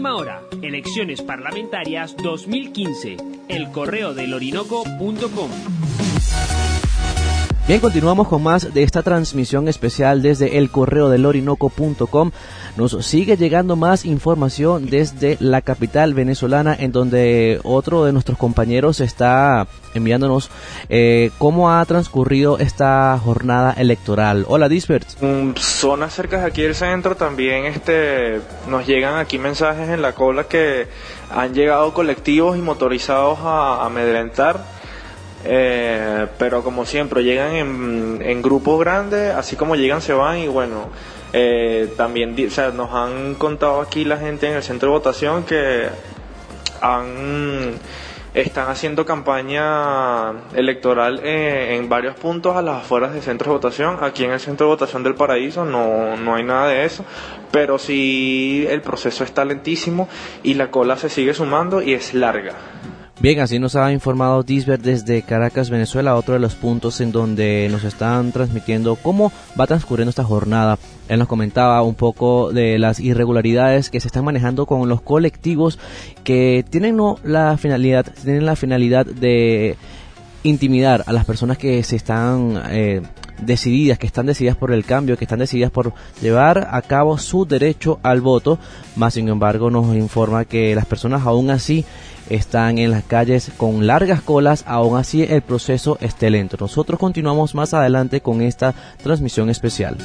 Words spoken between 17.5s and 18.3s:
otro de